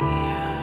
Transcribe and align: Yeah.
Yeah. 0.00 0.57